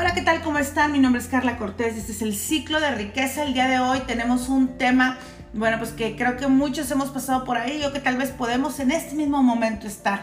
[0.00, 0.40] Hola, ¿qué tal?
[0.40, 0.92] ¿Cómo están?
[0.92, 1.94] Mi nombre es Carla Cortés.
[1.94, 3.42] Este es el ciclo de riqueza.
[3.42, 5.18] El día de hoy tenemos un tema,
[5.52, 8.80] bueno, pues que creo que muchos hemos pasado por ahí o que tal vez podemos
[8.80, 10.22] en este mismo momento estar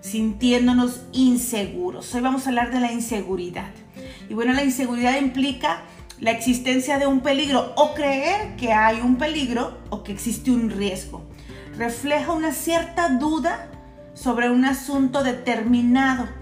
[0.00, 2.12] sintiéndonos inseguros.
[2.12, 3.70] Hoy vamos a hablar de la inseguridad.
[4.28, 5.82] Y bueno, la inseguridad implica
[6.18, 10.70] la existencia de un peligro o creer que hay un peligro o que existe un
[10.70, 11.22] riesgo.
[11.76, 13.68] Refleja una cierta duda
[14.14, 16.37] sobre un asunto determinado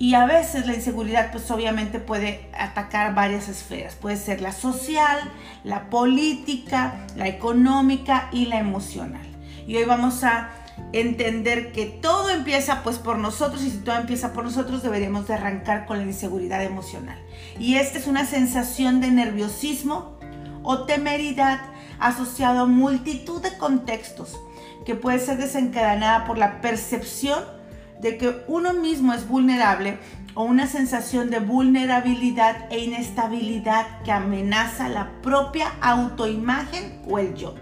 [0.00, 3.96] y a veces la inseguridad pues obviamente puede atacar varias esferas.
[3.96, 5.20] Puede ser la social,
[5.62, 9.26] la política, la económica y la emocional.
[9.66, 10.48] Y hoy vamos a
[10.94, 15.34] entender que todo empieza pues por nosotros y si todo empieza por nosotros deberíamos de
[15.34, 17.18] arrancar con la inseguridad emocional.
[17.58, 20.18] Y esta es una sensación de nerviosismo
[20.62, 21.60] o temeridad
[21.98, 24.40] asociado a multitud de contextos
[24.86, 27.59] que puede ser desencadenada por la percepción
[28.00, 29.98] de que uno mismo es vulnerable
[30.34, 37.54] o una sensación de vulnerabilidad e inestabilidad que amenaza la propia autoimagen o el yo.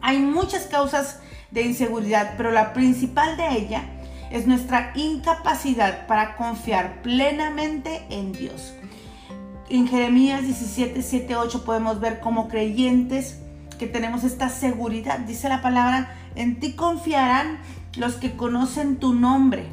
[0.00, 3.84] Hay muchas causas de inseguridad, pero la principal de ella
[4.30, 8.74] es nuestra incapacidad para confiar plenamente en Dios.
[9.68, 13.38] En Jeremías 17, 7, 8 podemos ver como creyentes
[13.78, 15.18] que tenemos esta seguridad.
[15.20, 17.58] Dice la palabra, en ti confiarán
[17.96, 19.66] los que conocen tu nombre,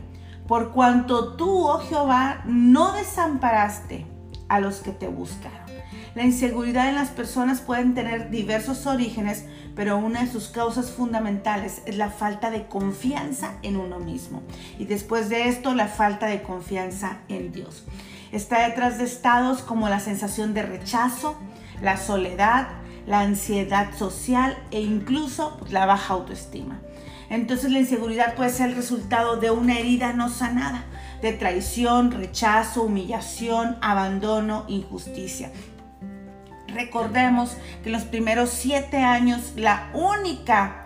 [0.48, 4.06] por cuanto tú, oh Jehová, no desamparaste
[4.48, 5.70] a los que te buscaron.
[6.16, 9.46] La inseguridad en las personas pueden tener diversos orígenes,
[9.76, 14.42] pero una de sus causas fundamentales es la falta de confianza en uno mismo.
[14.80, 17.86] Y después de esto, la falta de confianza en Dios.
[18.32, 21.36] Está detrás de estados como la sensación de rechazo,
[21.82, 22.68] la soledad,
[23.06, 26.80] la ansiedad social e incluso la baja autoestima.
[27.30, 30.86] Entonces la inseguridad puede ser el resultado de una herida no sanada,
[31.22, 35.52] de traición, rechazo, humillación, abandono, injusticia.
[36.74, 40.86] Recordemos que en los primeros siete años la única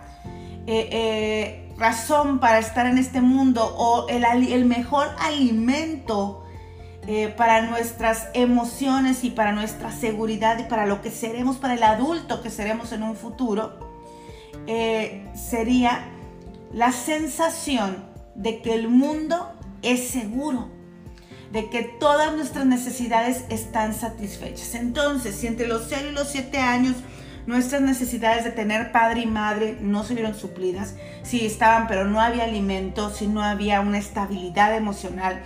[0.66, 6.44] eh, eh, razón para estar en este mundo o el, mejor alimento
[7.06, 11.82] eh, para nuestras emociones y para nuestra seguridad y para lo que seremos, para el
[11.82, 13.92] adulto que seremos en un futuro,
[15.34, 16.13] sería
[16.74, 18.04] la sensación
[18.34, 19.52] de que el mundo
[19.82, 20.68] es seguro,
[21.52, 24.74] de que todas nuestras necesidades están satisfechas.
[24.74, 26.96] Entonces, si entre los 0 y los 7 años
[27.46, 32.20] nuestras necesidades de tener padre y madre no se vieron suplidas, si estaban pero no
[32.20, 35.44] había alimento, si no había una estabilidad emocional,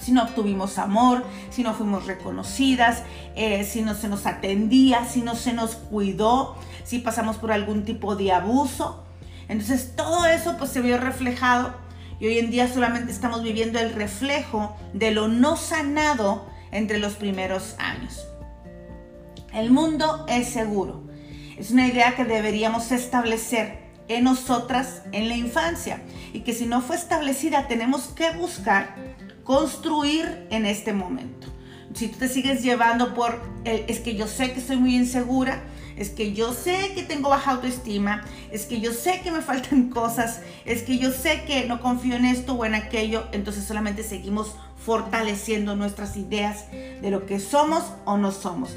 [0.00, 3.02] si no obtuvimos amor, si no fuimos reconocidas,
[3.34, 7.84] eh, si no se nos atendía, si no se nos cuidó, si pasamos por algún
[7.84, 9.02] tipo de abuso,
[9.48, 11.74] entonces todo eso pues se vio reflejado
[12.20, 17.14] y hoy en día solamente estamos viviendo el reflejo de lo no sanado entre los
[17.14, 18.26] primeros años.
[19.52, 21.02] El mundo es seguro.
[21.58, 26.80] Es una idea que deberíamos establecer en nosotras en la infancia y que si no
[26.80, 28.94] fue establecida tenemos que buscar
[29.44, 31.48] construir en este momento.
[31.94, 35.62] Si tú te sigues llevando por el, es que yo sé que estoy muy insegura,
[35.96, 39.90] es que yo sé que tengo baja autoestima, es que yo sé que me faltan
[39.90, 44.02] cosas, es que yo sé que no confío en esto o en aquello, entonces solamente
[44.02, 48.76] seguimos fortaleciendo nuestras ideas de lo que somos o no somos.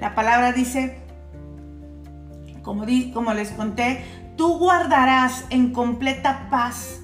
[0.00, 0.98] La palabra dice,
[2.62, 2.84] como,
[3.14, 4.04] como les conté,
[4.36, 7.00] tú guardarás en completa paz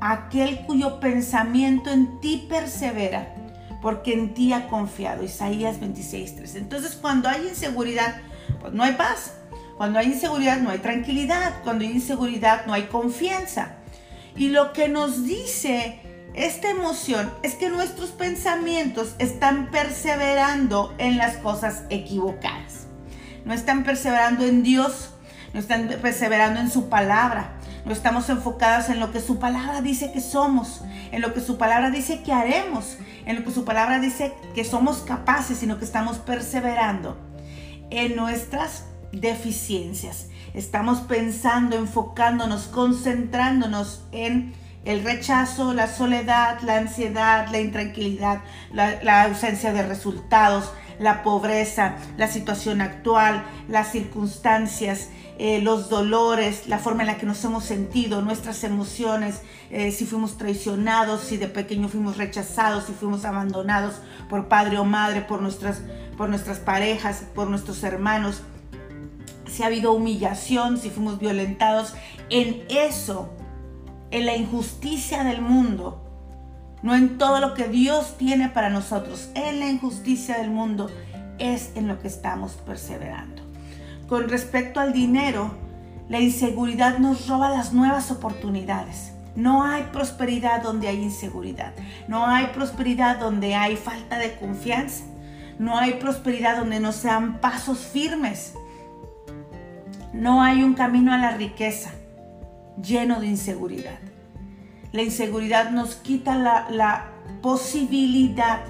[0.00, 3.34] aquel cuyo pensamiento en ti persevera,
[3.80, 5.22] porque en ti ha confiado.
[5.22, 6.56] Isaías 26.3.
[6.56, 8.16] Entonces cuando hay inseguridad,
[8.60, 9.34] pues no hay paz.
[9.76, 11.62] Cuando hay inseguridad no hay tranquilidad.
[11.64, 13.76] Cuando hay inseguridad no hay confianza.
[14.36, 16.00] Y lo que nos dice
[16.34, 22.86] esta emoción es que nuestros pensamientos están perseverando en las cosas equivocadas.
[23.44, 25.10] No están perseverando en Dios,
[25.52, 27.58] no están perseverando en su palabra.
[27.84, 31.58] No estamos enfocados en lo que su palabra dice que somos, en lo que su
[31.58, 32.96] palabra dice que haremos,
[33.26, 37.31] en lo que su palabra dice que somos capaces, sino que estamos perseverando
[37.92, 40.28] en nuestras deficiencias.
[40.54, 44.54] Estamos pensando, enfocándonos, concentrándonos en
[44.84, 48.40] el rechazo, la soledad, la ansiedad, la intranquilidad,
[48.72, 56.78] la, ausencia de resultados, la pobreza, la situación actual, las circunstancias, eh, los dolores, la
[56.78, 61.48] forma en la que nos hemos sentido, nuestras emociones, eh, si fuimos traicionados, si de
[61.48, 63.94] pequeño fuimos rechazados, si fuimos abandonados
[64.28, 65.80] por padre o madre, por nuestras,
[66.22, 68.42] por nuestras parejas, por nuestros hermanos,
[69.48, 71.94] si ha habido humillación, si fuimos violentados,
[72.30, 73.34] en eso,
[74.12, 76.00] en la injusticia del mundo,
[76.80, 80.88] no en todo lo que Dios tiene para nosotros, en la injusticia del mundo,
[81.40, 83.42] es en lo que estamos perseverando.
[84.06, 85.50] Con respecto al dinero,
[86.08, 89.12] la inseguridad nos roba las nuevas oportunidades.
[89.34, 91.72] No hay prosperidad donde hay inseguridad.
[92.06, 95.02] No hay prosperidad donde hay falta de confianza.
[95.62, 98.54] No hay prosperidad donde no sean pasos firmes.
[100.12, 101.92] No hay un camino a la riqueza
[102.82, 104.00] lleno de inseguridad.
[104.90, 107.12] La inseguridad nos quita la,
[107.42, 108.64] posibilidad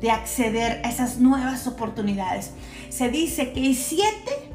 [0.00, 2.54] de acceder a esas nuevas oportunidades.
[2.88, 4.52] Se dice que hay siete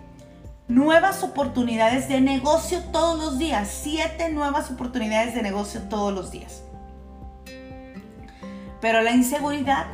[0.68, 3.69] nuevas oportunidades de negocio todos los días.
[3.69, 6.63] Siete nuevas oportunidades de negocio todos los días.
[8.81, 9.86] Pero la inseguridad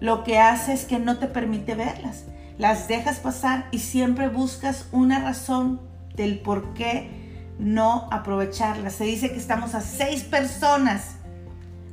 [0.00, 2.24] lo que hace es que no te permite verlas.
[2.56, 5.80] Las dejas pasar y siempre buscas una razón
[6.14, 7.10] del por qué
[7.58, 8.94] no aprovecharlas.
[8.94, 11.16] Se dice que estamos a seis personas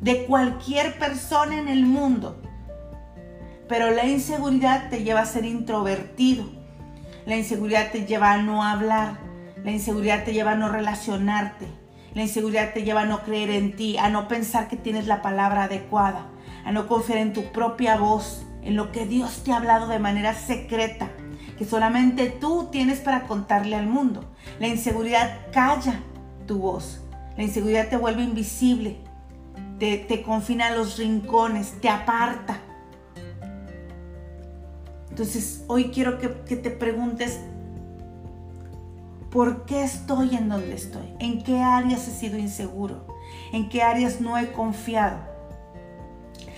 [0.01, 2.41] de cualquier persona en el mundo.
[3.67, 6.45] Pero la inseguridad te lleva a ser introvertido.
[7.25, 9.19] La inseguridad te lleva a no hablar.
[9.65, 11.67] La inseguridad te lleva a no relacionarte.
[12.13, 15.21] La inseguridad te lleva a no creer en ti, a no pensar que tienes la
[15.21, 16.27] palabra adecuada
[16.67, 19.99] a no confiar en tu propia voz, en lo que Dios te ha hablado de
[19.99, 21.09] manera secreta,
[21.57, 24.25] que solamente tú tienes para contarle al mundo.
[24.59, 26.01] La inseguridad calla
[26.45, 26.99] tu voz,
[27.37, 28.97] la inseguridad te vuelve invisible,
[29.79, 32.59] te, confina a los rincones, te aparta.
[35.09, 37.39] Entonces, hoy quiero que, te preguntes,
[39.31, 41.13] ¿por qué estoy en donde estoy?
[41.19, 43.07] ¿En qué áreas he sido inseguro?
[43.53, 45.36] ¿En qué áreas no he confiado?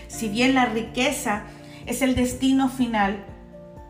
[0.09, 1.43] Si bien la riqueza
[1.85, 3.23] es el destino final,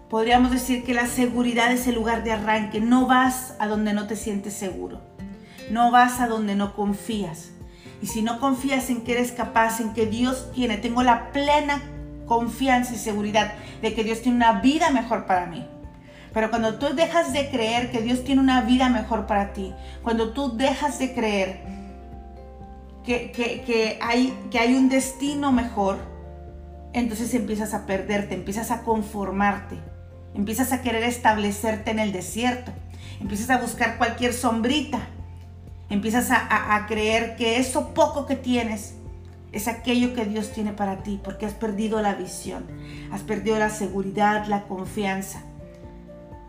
[0.10, 2.82] podríamos decir que la seguridad es el lugar de arranque.
[2.82, 5.02] No vas a donde no te sientes seguro.
[5.72, 7.52] No vas a donde no confías.
[8.02, 11.82] Y si no confías en que eres capaz, en que Dios tiene, tengo la plena
[12.26, 15.66] confianza y seguridad de que Dios tiene una vida mejor para mí.
[16.34, 19.74] Pero cuando tú dejas de creer que Dios tiene una vida mejor para ti,
[20.04, 21.62] cuando tú dejas de creer
[23.06, 26.09] que, hay, que hay un destino mejor,
[26.94, 29.78] entonces empiezas a perderte, empiezas a conformarte,
[30.34, 32.72] empiezas a querer establecerte en el desierto,
[33.20, 35.00] empiezas a buscar cualquier sombrita,
[35.90, 38.96] empiezas a, creer que eso poco que tienes
[39.52, 42.66] es aquello que Dios tiene para ti, porque has perdido la visión,
[43.12, 45.42] has perdido la seguridad, la confianza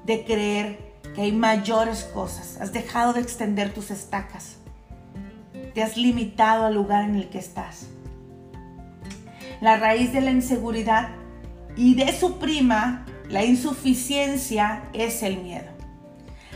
[0.05, 0.79] de creer
[1.15, 4.61] que hay mayores cosas, has dejado de extender tus estacas
[5.75, 7.87] te has limitado al lugar en el que estás.
[9.61, 11.11] La raíz de la inseguridad
[11.77, 15.69] y de su prima, la insuficiencia, es el miedo.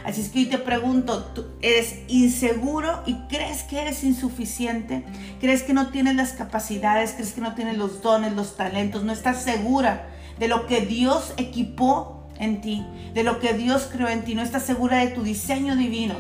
[0.05, 5.05] Así es que hoy te pregunto, ¿tú eres inseguro y crees que eres insuficiente?
[5.41, 7.13] ¿Crees que no tienes las capacidades?
[7.13, 9.03] ¿Crees que no tienes los dones, los talentos?
[9.05, 10.09] ¿No estás segura
[10.39, 12.85] de lo que Dios equipó en ti?
[13.15, 14.35] ¿De lo que Dios creó en ti?
[14.35, 16.15] ¿No estás segura de tu diseño divino?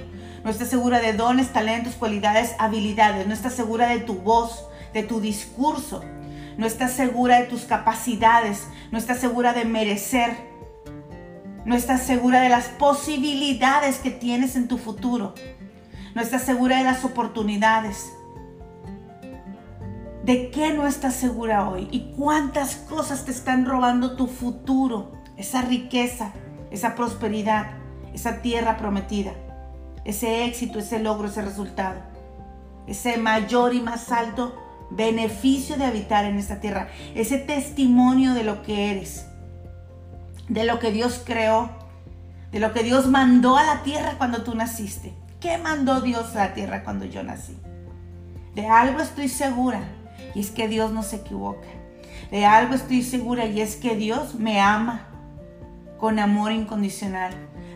[0.44, 5.02] no estás segura de dones, talentos, cualidades, habilidades, no estás segura de tu voz, de
[5.02, 6.04] tu discurso,
[6.56, 10.36] no estás segura de tus capacidades, no estás segura de merecer,
[11.64, 15.34] no estás segura de las posibilidades que tienes en tu futuro,
[16.14, 18.12] no estás segura de las oportunidades.
[20.24, 21.86] ¿De qué no estás segura hoy?
[21.90, 25.12] ¿Y cuántas cosas te están robando tu futuro?
[25.36, 26.32] Esa riqueza,
[26.70, 27.72] esa prosperidad,
[28.14, 29.34] esa tierra prometida
[30.04, 32.00] ese éxito, ese logro, ese resultado,
[32.86, 34.54] ese mayor y más alto
[34.90, 39.26] beneficio de habitar en esta tierra, ese testimonio de lo que eres,
[40.48, 41.70] de lo que Dios creó,
[42.52, 45.12] de lo que Dios mandó a la tierra cuando tú naciste.
[45.40, 47.56] ¿Qué mandó Dios a la tierra cuando yo nací?
[48.54, 49.80] De algo estoy segura
[50.34, 51.66] y es que Dios no se equivoca.
[52.30, 55.08] De algo estoy segura y es que Dios me ama
[55.98, 57.34] con amor incondicional.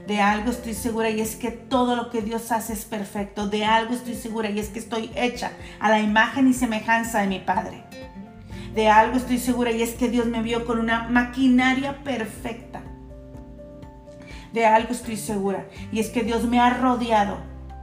[0.09, 3.47] De algo estoy segura y es que todo lo que Dios hace es perfecto.
[3.47, 7.27] De algo estoy segura y es que estoy hecha a la imagen y semejanza de
[7.27, 7.85] mi Padre.
[8.75, 12.81] De algo estoy segura y es que Dios me vio con una maquinaria perfecta.
[14.55, 17.37] De algo estoy segura y es que Dios me ha rodeado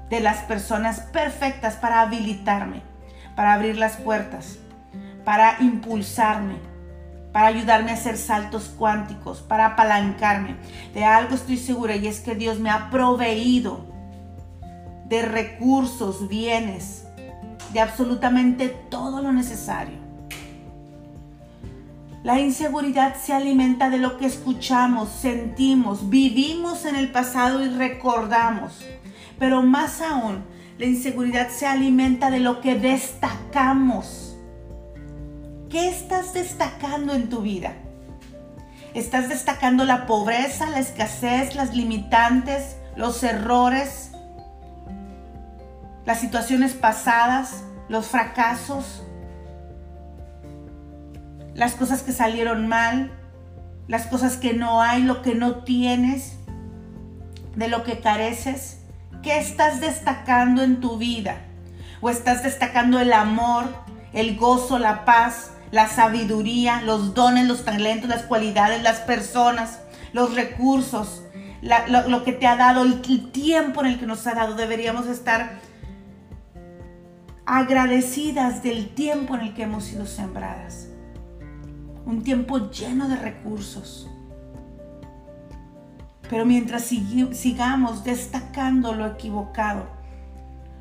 [0.10, 2.82] de las personas perfectas para habilitarme,
[3.36, 4.58] para abrir las puertas,
[5.26, 6.56] para impulsarme,
[7.36, 10.56] para ayudarme a hacer saltos cuánticos, para apalancarme.
[10.94, 13.88] De algo estoy segura y es que Dios me ha proveído
[15.10, 17.04] de recursos, bienes,
[17.74, 19.98] de absolutamente todo lo necesario.
[22.24, 28.80] La inseguridad se alimenta de lo que escuchamos, sentimos, vivimos en el pasado y recordamos.
[29.38, 30.46] Pero más aún,
[30.78, 34.35] la inseguridad se alimenta de lo que destacamos
[35.76, 37.74] ¿Qué estás destacando en tu vida?
[38.94, 44.12] ¿Estás destacando la pobreza, la escasez, las limitantes, los errores,
[46.06, 49.04] las situaciones pasadas, los fracasos,
[51.54, 53.12] las cosas que salieron mal,
[53.90, 56.38] las cosas que no hay, lo que no tienes,
[57.58, 58.78] de lo que careces?
[59.22, 61.36] ¿Qué estás destacando en tu vida?
[62.00, 63.66] ¿O estás destacando el amor,
[64.14, 69.82] el gozo, la paz, la sabiduría, los dones, los talentos, las cualidades, las personas,
[70.14, 71.22] los recursos,
[72.08, 73.02] lo, que te ha dado, el,
[73.34, 74.56] tiempo en el que nos ha dado?
[74.56, 75.60] Deberíamos estar
[77.46, 80.88] agradecidas del tiempo en el que hemos sido sembradas.
[82.06, 84.10] Un tiempo lleno de recursos.
[86.30, 89.88] Pero mientras sigamos destacando lo equivocado,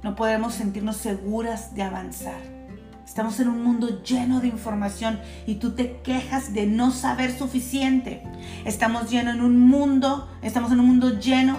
[0.04, 2.63] no podremos sentirnos seguras de avanzar.
[3.04, 8.22] Estamos en un mundo lleno de información y tú te quejas de no saber suficiente.
[8.64, 11.58] Estamos lleno en un mundo, estamos en un mundo lleno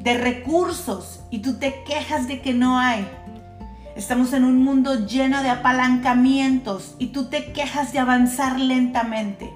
[0.00, 3.06] de recursos y tú te quejas de que no hay.
[3.94, 9.52] Estamos en un mundo lleno de apalancamientos y tú te quejas de avanzar lentamente.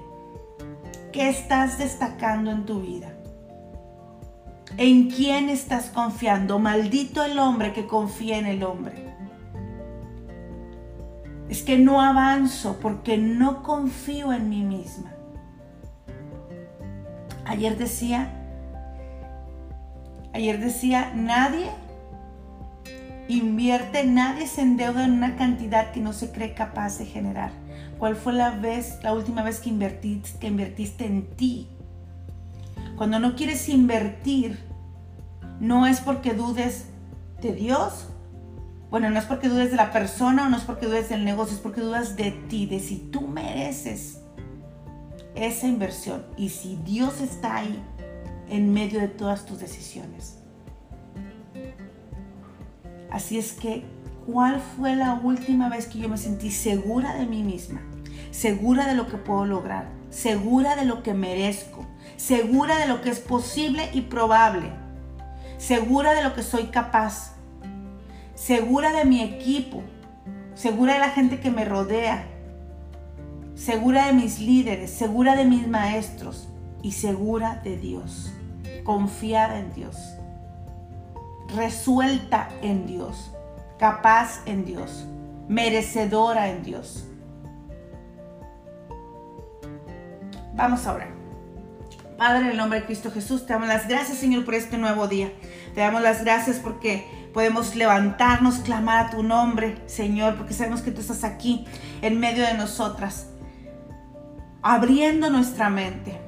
[1.11, 3.13] ¿Qué estás destacando en tu vida?
[4.77, 6.57] ¿En quién estás confiando?
[6.57, 9.10] Maldito el hombre que confía en el hombre.
[11.51, 15.11] Es que no avanzo porque no confío en mí misma.
[17.43, 18.31] Ayer decía,
[20.33, 21.69] ayer decía, nadie
[23.27, 27.51] invierte, nadie se endeuda en una cantidad que no se cree capaz de generar.
[27.99, 31.67] ¿Cuál fue la vez, la última vez que invertiste, que invertiste en ti?
[32.95, 34.57] Cuando no quieres invertir,
[35.59, 36.85] no es porque dudes
[37.41, 38.07] de Dios.
[38.91, 41.55] Bueno, no es porque dudes de la persona o no es porque dudes del negocio,
[41.55, 44.19] es porque dudas de ti, de si tú mereces
[45.33, 47.81] esa inversión y si Dios está ahí
[48.49, 50.39] en medio de todas tus decisiones.
[53.09, 53.85] Así es que,
[54.25, 57.81] ¿cuál fue la última vez que yo me sentí segura de mí misma?
[58.31, 61.85] Segura de lo que puedo lograr, segura de lo que merezco,
[62.17, 64.69] segura de lo que es posible y probable,
[65.57, 67.30] segura de lo que soy capaz,
[68.41, 69.83] segura de mi equipo,
[70.55, 72.27] segura de la gente que me rodea,
[73.55, 76.49] segura de mis líderes, segura de mis maestros
[76.81, 78.31] y segura de Dios,
[78.83, 79.97] confiada en Dios
[81.55, 83.31] resuelta en Dios,
[83.77, 85.05] capaz en Dios,
[85.47, 87.07] merecedora en Dios.
[90.53, 91.20] Vamos a orar.
[92.17, 95.07] Padre, en el nombre de Cristo Jesús, te damos las gracias, Señor, por este nuevo
[95.07, 95.31] día.
[95.73, 100.91] Te damos las gracias porque podemos levantarnos, clamar a tu nombre, Señor, porque sabemos que
[100.91, 101.65] tú estás aquí
[102.01, 103.27] en medio de nosotras,
[104.61, 106.19] abriendo nuestra mente,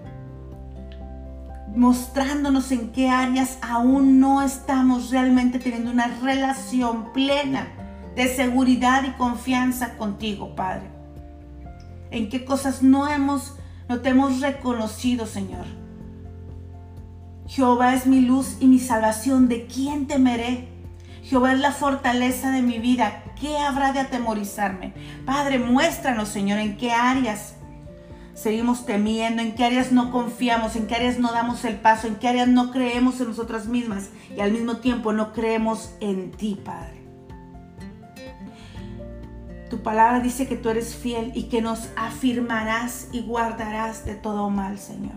[1.75, 7.67] mostrándonos en qué áreas aún no estamos realmente teniendo una relación plena
[8.15, 10.89] de seguridad y confianza contigo, Padre.
[12.11, 13.55] En qué cosas no hemos,
[13.89, 15.65] no te hemos reconocido, Señor.
[17.47, 19.47] Jehová es mi luz y mi salvación.
[19.47, 20.69] ¿De quién temeré?
[21.23, 23.23] Jehová es la fortaleza de mi vida.
[23.39, 24.93] ¿Qué habrá de atemorizarme?
[25.25, 27.55] Padre, muéstranos, Señor, en qué áreas
[28.33, 32.15] seguimos temiendo, en qué áreas no confiamos, en qué áreas no damos el paso, en
[32.15, 36.59] qué áreas no creemos en nosotras mismas y al mismo tiempo no creemos en ti,
[36.63, 37.02] Padre.
[39.73, 44.51] Tu palabra dice que tú eres fiel y que nos afirmarás y guardarás de todo
[44.51, 45.15] mal, Señor.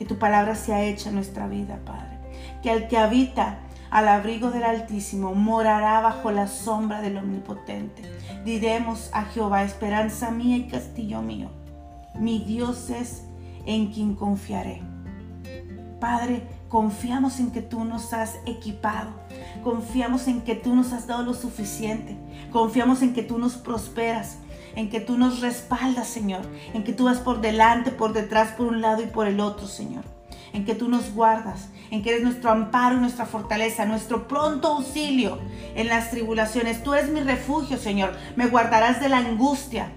[0.00, 2.18] Que tu palabra sea hecha en nuestra vida, Padre.
[2.60, 8.02] Que el que habita al abrigo del Altísimo morará bajo la sombra del Omnipotente.
[8.44, 11.50] Diremos a Jehová, esperanza mía y castillo mío
[12.18, 13.22] mi Dios es
[13.64, 14.82] en quien confiaré.
[16.00, 19.10] Padre, confiamos en que tú nos has equipado.
[19.62, 22.16] Confiamos en que tú nos has dado lo suficiente.
[22.52, 24.38] Confiamos en que tú nos prosperas.
[24.74, 26.42] En que tú nos respaldas, Señor.
[26.74, 29.66] En que tú vas por delante, por detrás, por un lado y por el otro,
[29.66, 30.04] Señor.
[30.52, 31.68] En que tú nos guardas.
[31.90, 33.86] En que eres nuestro amparo y nuestra fortaleza.
[33.86, 35.38] Nuestro pronto auxilio
[35.74, 36.82] en las tribulaciones.
[36.82, 38.14] Tú eres mi refugio, Señor.
[38.36, 39.90] Me guardarás de la angustia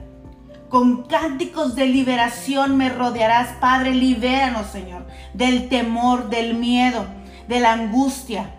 [0.71, 3.93] con cánticos de liberación me rodearás, Padre.
[3.93, 7.05] Libéranos, Señor, del temor, del miedo,
[7.49, 8.55] de la angustia,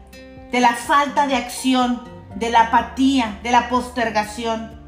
[0.53, 2.03] de la falta de acción,
[2.37, 4.83] de la apatía, de la postergación.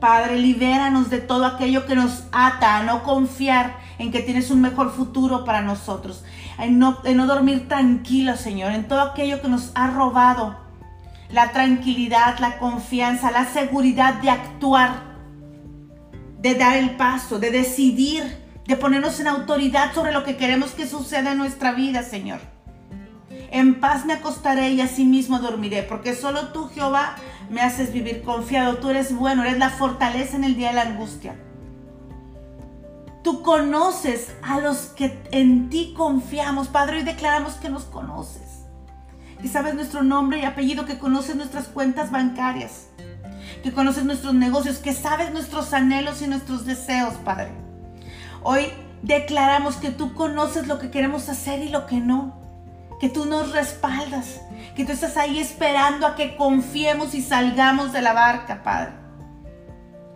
[0.00, 4.60] Padre, libéranos de todo aquello que nos ata a no confiar en que tienes un
[4.60, 6.24] mejor futuro para nosotros,
[6.58, 10.56] en no, dormir tranquilo, Señor, en todo aquello que nos ha robado
[11.30, 15.09] la tranquilidad, la confianza, la seguridad de actuar
[16.40, 20.86] de dar el paso, de decidir, de ponernos en autoridad sobre lo que queremos que
[20.86, 22.40] suceda en nuestra vida, Señor.
[23.50, 27.16] En paz me acostaré y asimismo dormiré, porque solo tú, Jehová,
[27.50, 28.78] me haces vivir confiado.
[28.78, 31.36] Tú eres bueno, eres la fortaleza en el día de la angustia.
[33.22, 38.64] Tú conoces a los que en ti confiamos, Padre, y declaramos que nos conoces.
[39.42, 42.89] Que sabes nuestro nombre y apellido, que conoces nuestras cuentas bancarias,
[43.62, 47.48] que conoces nuestros negocios, que sabes nuestros anhelos y nuestros deseos, Padre.
[48.42, 48.66] Hoy
[49.02, 52.40] declaramos que tú conoces lo que queremos hacer y lo que no
[53.00, 54.42] que tú nos respaldas,
[54.76, 58.92] que tú estás ahí esperando a que confiemos y salgamos de la barca, Padre.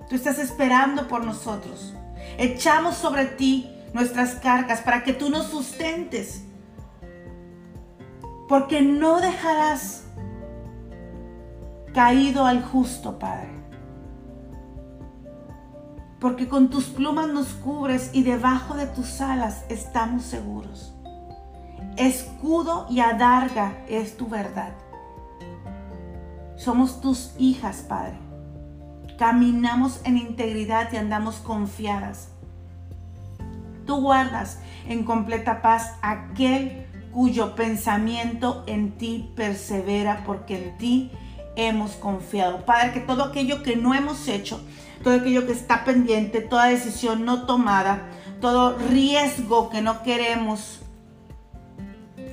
[0.08, 1.94] Tú estás esperando por nosotros.
[2.36, 6.42] Echamos sobre ti nuestras cargas para que tú nos sustentes.
[8.48, 10.03] Porque no dejarás
[11.94, 13.54] caído al justo, Padre.
[16.20, 20.94] Porque con tus plumas nos cubres y debajo de tus alas estamos seguros
[21.96, 24.72] escudo y adarga es tu verdad.
[26.56, 28.18] Somos tus hijas, Padre.
[29.18, 32.28] Caminamos en integridad y andamos confiadas.
[33.86, 41.12] Tú guardas en completa paz aquel cuyo pensamiento en ti persevera porque en ti
[41.56, 42.64] hemos confiado.
[42.64, 44.60] Padre, que todo aquello que no hemos hecho,
[45.02, 48.08] todo aquello que está pendiente, toda decisión no tomada,
[48.40, 50.80] todo riesgo que no queremos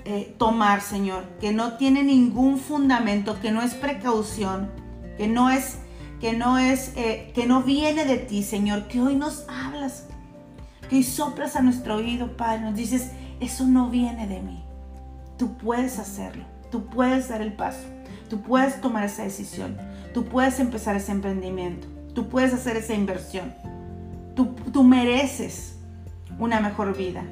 [0.03, 4.71] eh, tomar, Señor, que no tiene ningún fundamento, que no es precaución,
[5.17, 5.77] que no es,
[6.19, 10.07] que no es, eh, que no viene de ti, Señor, que hoy nos hablas,
[10.89, 14.63] que hoy soplas a nuestro oído, Padre, nos dices, eso no viene de mí.
[15.37, 17.85] Tú puedes hacerlo, tú puedes dar el paso,
[18.31, 19.77] tú puedes tomar esa decisión,
[20.13, 21.85] tú puedes empezar ese emprendimiento,
[22.15, 23.53] tú puedes hacer esa inversión,
[24.37, 25.75] tú, tú mereces
[26.39, 27.25] una mejor vida,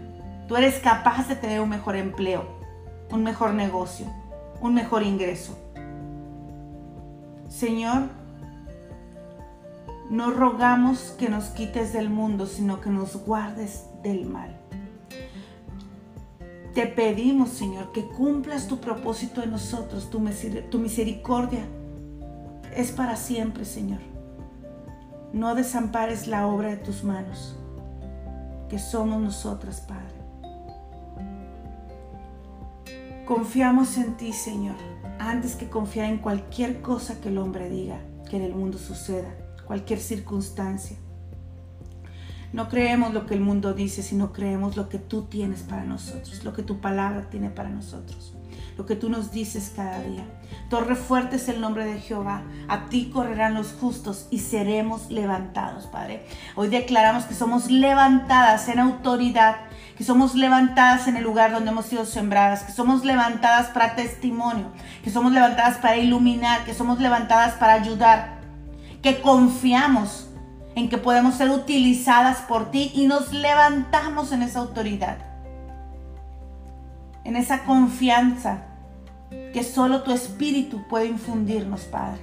[0.49, 2.49] tú eres capaz de tener un mejor empleo,
[3.11, 4.07] un mejor negocio,
[4.59, 5.57] un mejor ingreso.
[7.47, 8.09] Señor,
[10.09, 14.58] no rogamos que nos quites del mundo, sino que nos guardes del mal.
[16.73, 20.19] Te pedimos, Señor, que cumplas tu propósito en nosotros, tu,
[20.79, 21.65] misericordia
[22.75, 23.99] es para siempre, Señor.
[25.33, 27.55] No desampares la obra de tus manos,
[28.69, 30.19] que somos nosotras, Padre.
[33.25, 34.75] Confiamos en ti, Señor,
[35.19, 39.29] antes que confiar en cualquier cosa que el hombre diga que en el mundo suceda,
[39.65, 40.97] cualquier circunstancia.
[42.51, 46.43] No creemos lo que el mundo dice, sino creemos lo que tú tienes para nosotros,
[46.43, 48.33] lo que tu palabra tiene para nosotros,
[48.77, 50.25] lo que tú nos dices cada día.
[50.69, 52.43] Torre fuerte es el nombre de Jehová.
[52.67, 56.25] A ti correrán los justos y seremos levantados, Padre.
[56.55, 59.57] Hoy declaramos que somos levantadas en autoridad
[59.99, 64.67] que somos levantadas en el lugar donde hemos sido sembradas, que somos levantadas para testimonio,
[65.03, 68.39] que somos levantadas para iluminar, que somos levantadas para ayudar,
[69.01, 70.28] que confiamos
[70.79, 75.17] en que podemos ser utilizadas por ti y nos levantamos en esa autoridad,
[77.25, 78.63] en esa confianza
[79.29, 82.21] que solo tu espíritu puede infundirnos, Padre.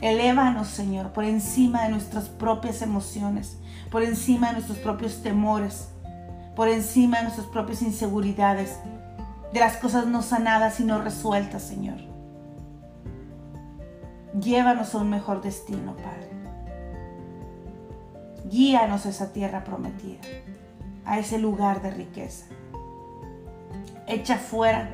[0.00, 3.58] Elévanos, Señor, por encima de nuestras propias emociones,
[3.90, 5.88] por encima de nuestros propios temores,
[6.56, 8.78] por encima de nuestras propias inseguridades,
[9.52, 11.98] de las cosas no sanadas y no resueltas, Señor.
[14.40, 16.47] Llévanos a un mejor destino, Padre.
[18.48, 20.20] Guíanos a esa tierra prometida,
[21.04, 22.46] a ese lugar de riqueza.
[24.06, 24.88] Echa fuera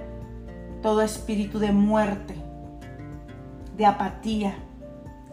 [0.82, 2.34] todo espíritu de muerte,
[3.76, 4.54] de apatía,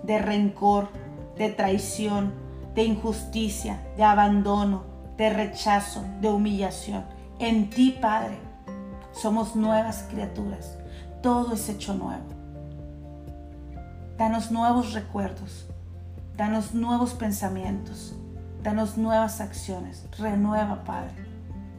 [0.03, 0.89] de rencor,
[1.35, 2.33] de traición,
[2.75, 4.83] de injusticia, de abandono,
[5.17, 7.05] de rechazo, de humillación.
[7.39, 8.37] En ti, Padre,
[9.13, 10.77] somos nuevas criaturas.
[11.23, 12.25] Todo es hecho nuevo.
[14.15, 15.70] Danos nuevos recuerdos.
[16.41, 18.15] Danos nuevos pensamientos.
[18.63, 20.07] Danos nuevas acciones.
[20.17, 21.13] Renueva, Padre,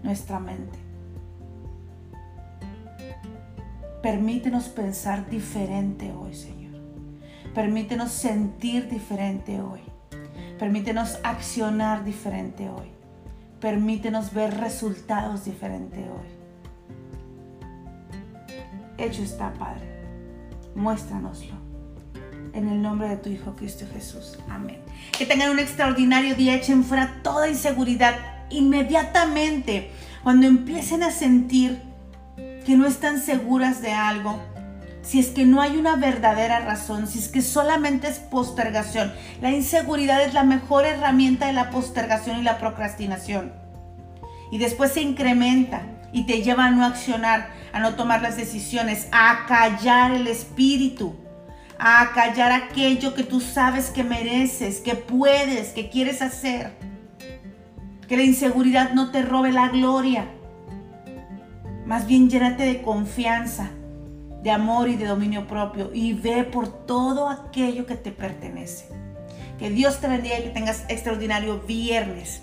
[0.05, 0.79] nuestra mente.
[4.05, 6.81] Permítenos pensar diferente hoy, Señor.
[7.53, 9.81] Permítenos sentir diferente hoy.
[10.61, 12.92] Permítenos accionar diferente hoy.
[13.59, 16.29] Permítenos ver resultados diferentes hoy.
[18.96, 20.05] Hecho está, Padre.
[20.77, 21.62] Muéstranoslo.
[22.54, 24.38] En el nombre de tu Hijo Cristo Jesús.
[24.48, 24.78] Amén.
[25.16, 26.54] Que tengan un extraordinario día.
[26.54, 28.14] Echen fuera toda inseguridad
[28.50, 29.90] inmediatamente.
[30.22, 31.80] Cuando empiecen a sentir
[32.36, 34.40] que no están seguras de algo,
[35.02, 39.12] si es que no hay una verdadera razón, si es que solamente es postergación.
[39.40, 43.52] La inseguridad es la mejor herramienta de la postergación y la procrastinación.
[44.52, 49.08] Y después se incrementa y te lleva a no accionar, a no tomar las decisiones,
[49.10, 51.16] a callar el espíritu,
[51.78, 56.72] a callar aquello que tú sabes que mereces, que puedes, que quieres hacer.
[58.08, 60.26] Que la inseguridad no te robe la gloria.
[61.87, 63.70] Más bien llénate de confianza,
[64.42, 68.87] de amor y de dominio propio y ve por todo aquello que te pertenece.
[69.58, 72.42] Que Dios te bendiga y que tengas extraordinario viernes.